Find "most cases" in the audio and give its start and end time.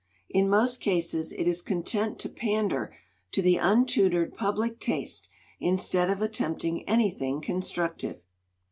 0.49-1.31